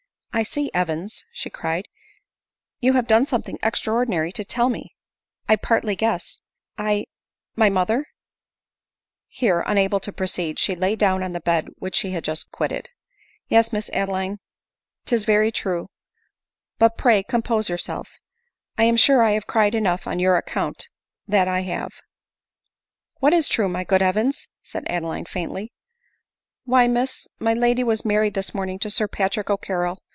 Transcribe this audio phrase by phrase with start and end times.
[0.33, 1.89] "I see, Evans," she cried,"
[2.79, 4.95] you have something extra ordinary to tell me;
[5.49, 6.39] I partly guess;
[6.77, 7.07] I—
[7.57, 8.07] my mother
[8.69, 12.49] * Here, unable to proceed, she lay down on the bed which she had just
[12.49, 12.87] quitted."
[13.49, 14.39] Yes, Miss Adeline—
[15.05, 15.89] 'tis very true;
[16.79, 17.57] but pray com 6 »<■■»>' 58 ADELINE MOWBRAY.
[17.57, 18.09] pose yourself.
[18.77, 20.87] I am sure I have cried enough on your account,
[21.27, 21.91] that I have.""
[23.19, 25.73] What is true, ray good Evans?" said Adeline faintly."
[26.63, 30.01] Why, Miss, my lady was married this morning to Sir Patrick O'Carrol!